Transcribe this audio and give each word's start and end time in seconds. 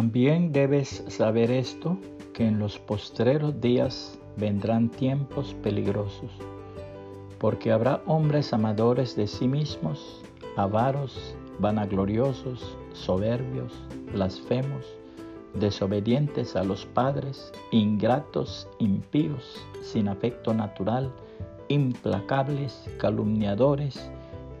También 0.00 0.50
debes 0.50 1.04
saber 1.08 1.50
esto, 1.50 1.98
que 2.32 2.46
en 2.46 2.58
los 2.58 2.78
postreros 2.78 3.60
días 3.60 4.18
vendrán 4.38 4.88
tiempos 4.88 5.54
peligrosos, 5.62 6.30
porque 7.38 7.70
habrá 7.70 8.00
hombres 8.06 8.54
amadores 8.54 9.14
de 9.14 9.26
sí 9.26 9.46
mismos, 9.46 10.22
avaros, 10.56 11.36
vanagloriosos, 11.58 12.78
soberbios, 12.94 13.74
blasfemos, 14.10 14.86
desobedientes 15.52 16.56
a 16.56 16.64
los 16.64 16.86
padres, 16.86 17.52
ingratos, 17.70 18.66
impíos, 18.78 19.62
sin 19.82 20.08
afecto 20.08 20.54
natural, 20.54 21.12
implacables, 21.68 22.86
calumniadores, 22.96 24.10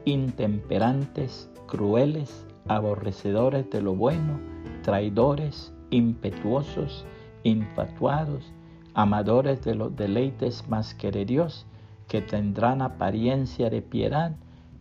intemperantes, 0.04 1.48
crueles, 1.66 2.44
aborrecedores 2.68 3.70
de 3.70 3.80
lo 3.80 3.94
bueno, 3.94 4.38
traidores, 4.82 5.72
impetuosos, 5.90 7.04
infatuados, 7.42 8.52
amadores 8.94 9.62
de 9.62 9.74
los 9.74 9.94
deleites 9.96 10.68
más 10.68 10.94
que 10.94 11.10
de 11.10 11.24
Dios, 11.24 11.66
que 12.08 12.20
tendrán 12.20 12.82
apariencia 12.82 13.70
de 13.70 13.82
piedad, 13.82 14.34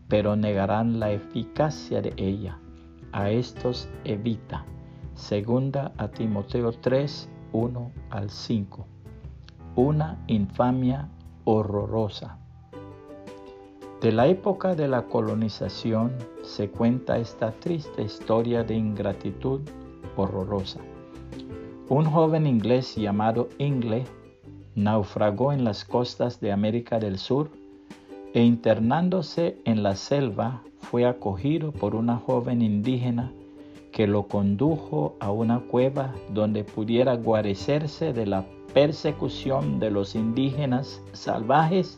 pero 0.07 0.35
negarán 0.35 0.99
la 0.99 1.11
eficacia 1.11 2.01
de 2.01 2.13
ella. 2.17 2.57
A 3.11 3.29
estos 3.29 3.89
evita. 4.03 4.65
Segunda 5.13 5.91
a 5.97 6.07
Timoteo 6.07 6.71
3, 6.71 7.29
1 7.51 7.91
al 8.09 8.29
5. 8.29 8.87
Una 9.75 10.17
infamia 10.27 11.09
horrorosa. 11.43 12.37
De 14.01 14.13
la 14.13 14.27
época 14.27 14.75
de 14.75 14.87
la 14.87 15.03
colonización 15.03 16.13
se 16.41 16.69
cuenta 16.69 17.17
esta 17.17 17.51
triste 17.51 18.01
historia 18.01 18.63
de 18.63 18.75
ingratitud 18.75 19.61
horrorosa. 20.21 20.79
Un 21.89 22.05
joven 22.05 22.45
inglés 22.45 22.95
llamado 22.95 23.49
Ingle 23.57 24.05
naufragó 24.75 25.51
en 25.51 25.63
las 25.63 25.85
costas 25.85 26.39
de 26.39 26.51
América 26.51 26.99
del 26.99 27.17
Sur 27.17 27.49
e 28.33 28.43
internándose 28.43 29.57
en 29.65 29.83
la 29.83 29.95
selva 29.95 30.61
fue 30.79 31.05
acogido 31.05 31.71
por 31.71 31.95
una 31.95 32.17
joven 32.17 32.61
indígena 32.61 33.31
que 33.91 34.07
lo 34.07 34.27
condujo 34.27 35.15
a 35.19 35.31
una 35.31 35.61
cueva 35.61 36.13
donde 36.33 36.63
pudiera 36.63 37.15
guarecerse 37.15 38.13
de 38.13 38.27
la 38.27 38.45
persecución 38.73 39.79
de 39.79 39.89
los 39.89 40.15
indígenas 40.15 41.01
salvajes 41.11 41.97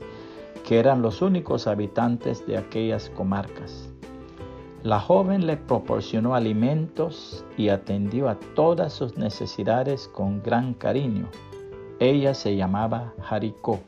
que 0.66 0.80
eran 0.80 1.02
los 1.02 1.22
únicos 1.22 1.67
habitantes 1.67 2.45
de 2.47 2.58
aquellas 2.58 3.09
comarcas. 3.09 3.89
La 4.83 4.99
joven 4.99 5.45
le 5.45 5.57
proporcionó 5.57 6.33
alimentos 6.33 7.45
y 7.55 7.69
atendió 7.69 8.29
a 8.29 8.39
todas 8.55 8.91
sus 8.91 9.15
necesidades 9.15 10.07
con 10.07 10.41
gran 10.41 10.73
cariño. 10.73 11.29
Ella 11.99 12.33
se 12.33 12.55
llamaba 12.55 13.13
Hariko. 13.29 13.79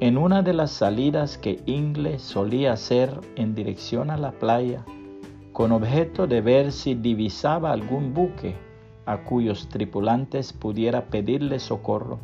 En 0.00 0.16
una 0.16 0.40
de 0.40 0.54
las 0.54 0.70
salidas 0.70 1.36
que 1.36 1.60
Ingle 1.66 2.18
solía 2.18 2.72
hacer 2.72 3.20
en 3.36 3.54
dirección 3.54 4.10
a 4.10 4.16
la 4.16 4.32
playa, 4.32 4.82
con 5.52 5.72
objeto 5.72 6.26
de 6.26 6.40
ver 6.40 6.72
si 6.72 6.94
divisaba 6.94 7.70
algún 7.70 8.14
buque 8.14 8.56
a 9.04 9.18
cuyos 9.24 9.68
tripulantes 9.68 10.54
pudiera 10.54 11.04
pedirle 11.04 11.58
socorro, 11.58 12.18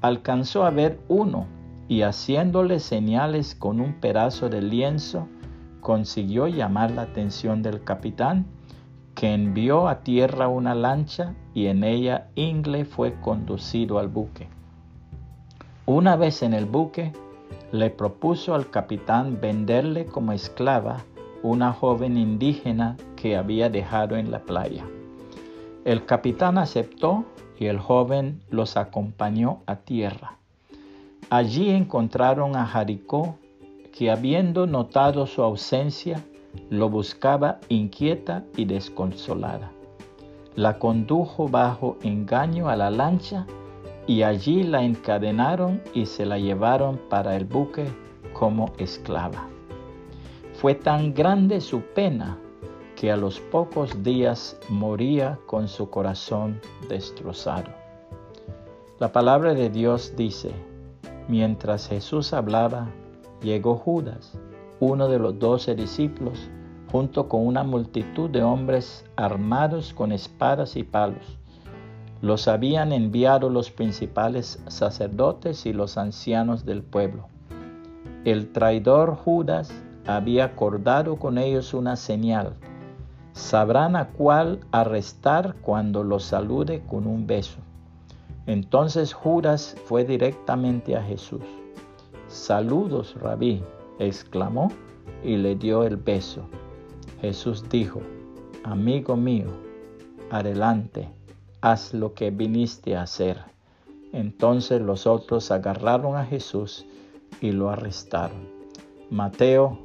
alcanzó 0.00 0.64
a 0.64 0.70
ver 0.70 1.00
uno 1.08 1.46
y 1.88 2.02
haciéndole 2.02 2.78
señales 2.78 3.56
con 3.56 3.80
un 3.80 3.94
pedazo 3.94 4.48
de 4.48 4.62
lienzo, 4.62 5.26
consiguió 5.84 6.48
llamar 6.48 6.90
la 6.92 7.02
atención 7.02 7.62
del 7.62 7.84
capitán, 7.84 8.46
que 9.14 9.34
envió 9.34 9.86
a 9.86 10.00
tierra 10.00 10.48
una 10.48 10.74
lancha 10.74 11.34
y 11.52 11.66
en 11.66 11.84
ella 11.84 12.28
Ingle 12.34 12.86
fue 12.86 13.20
conducido 13.20 13.98
al 13.98 14.08
buque. 14.08 14.48
Una 15.84 16.16
vez 16.16 16.42
en 16.42 16.54
el 16.54 16.64
buque, 16.64 17.12
le 17.70 17.90
propuso 17.90 18.54
al 18.54 18.70
capitán 18.70 19.38
venderle 19.42 20.06
como 20.06 20.32
esclava 20.32 21.04
una 21.42 21.74
joven 21.74 22.16
indígena 22.16 22.96
que 23.14 23.36
había 23.36 23.68
dejado 23.68 24.16
en 24.16 24.30
la 24.30 24.38
playa. 24.40 24.86
El 25.84 26.06
capitán 26.06 26.56
aceptó 26.56 27.26
y 27.58 27.66
el 27.66 27.78
joven 27.78 28.40
los 28.48 28.78
acompañó 28.78 29.60
a 29.66 29.76
tierra. 29.76 30.38
Allí 31.28 31.68
encontraron 31.68 32.56
a 32.56 32.66
Jericó, 32.66 33.36
que 33.94 34.10
habiendo 34.10 34.66
notado 34.66 35.24
su 35.24 35.40
ausencia, 35.40 36.24
lo 36.68 36.90
buscaba 36.90 37.60
inquieta 37.68 38.44
y 38.56 38.64
desconsolada. 38.64 39.70
La 40.56 40.80
condujo 40.80 41.48
bajo 41.48 41.96
engaño 42.02 42.68
a 42.68 42.74
la 42.74 42.90
lancha 42.90 43.46
y 44.08 44.22
allí 44.22 44.64
la 44.64 44.82
encadenaron 44.82 45.80
y 45.94 46.06
se 46.06 46.26
la 46.26 46.38
llevaron 46.38 47.00
para 47.08 47.36
el 47.36 47.44
buque 47.44 47.86
como 48.32 48.72
esclava. 48.78 49.46
Fue 50.54 50.74
tan 50.74 51.14
grande 51.14 51.60
su 51.60 51.80
pena 51.80 52.36
que 52.96 53.12
a 53.12 53.16
los 53.16 53.38
pocos 53.38 54.02
días 54.02 54.58
moría 54.68 55.38
con 55.46 55.68
su 55.68 55.88
corazón 55.88 56.60
destrozado. 56.88 57.70
La 58.98 59.12
palabra 59.12 59.54
de 59.54 59.70
Dios 59.70 60.14
dice, 60.16 60.50
Mientras 61.28 61.88
Jesús 61.88 62.32
hablaba, 62.32 62.88
llegó 63.44 63.76
Judas, 63.76 64.32
uno 64.80 65.08
de 65.08 65.18
los 65.18 65.38
doce 65.38 65.74
discípulos, 65.74 66.48
junto 66.90 67.28
con 67.28 67.46
una 67.46 67.62
multitud 67.62 68.30
de 68.30 68.42
hombres 68.42 69.04
armados 69.16 69.92
con 69.92 70.10
espadas 70.10 70.76
y 70.76 70.82
palos. 70.82 71.38
Los 72.22 72.48
habían 72.48 72.92
enviado 72.92 73.50
los 73.50 73.70
principales 73.70 74.62
sacerdotes 74.66 75.66
y 75.66 75.72
los 75.72 75.98
ancianos 75.98 76.64
del 76.64 76.82
pueblo. 76.82 77.28
El 78.24 78.50
traidor 78.52 79.16
Judas 79.16 79.70
había 80.06 80.46
acordado 80.46 81.16
con 81.16 81.36
ellos 81.36 81.74
una 81.74 81.96
señal. 81.96 82.54
Sabrán 83.32 83.96
a 83.96 84.08
cuál 84.08 84.60
arrestar 84.70 85.56
cuando 85.60 86.02
los 86.02 86.24
salude 86.24 86.82
con 86.86 87.06
un 87.06 87.26
beso. 87.26 87.58
Entonces 88.46 89.12
Judas 89.12 89.76
fue 89.84 90.04
directamente 90.04 90.96
a 90.96 91.02
Jesús. 91.02 91.42
Saludos, 92.34 93.14
rabí, 93.20 93.62
exclamó 94.00 94.68
y 95.22 95.36
le 95.36 95.54
dio 95.54 95.84
el 95.84 95.96
beso. 95.96 96.42
Jesús 97.20 97.62
dijo, 97.70 98.00
amigo 98.64 99.14
mío, 99.14 99.46
adelante, 100.30 101.08
haz 101.60 101.94
lo 101.94 102.12
que 102.12 102.32
viniste 102.32 102.96
a 102.96 103.02
hacer. 103.02 103.38
Entonces 104.12 104.82
los 104.82 105.06
otros 105.06 105.52
agarraron 105.52 106.16
a 106.16 106.24
Jesús 106.24 106.84
y 107.40 107.52
lo 107.52 107.70
arrestaron. 107.70 108.48
Mateo 109.10 109.78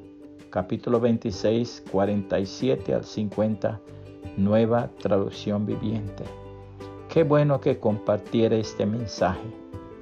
capítulo 0.49 0.99
26, 0.99 1.83
47 1.91 2.95
al 2.95 3.03
50, 3.03 3.79
nueva 4.37 4.89
traducción 4.97 5.67
viviente. 5.67 6.23
Qué 7.09 7.23
bueno 7.23 7.61
que 7.61 7.79
compartiera 7.79 8.55
este 8.55 8.87
mensaje 8.87 9.68